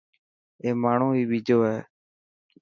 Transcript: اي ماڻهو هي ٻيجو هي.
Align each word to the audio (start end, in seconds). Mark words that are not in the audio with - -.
اي 0.61 0.69
ماڻهو 0.83 1.09
هي 1.17 1.23
ٻيجو 1.29 1.57
هي. 1.69 1.77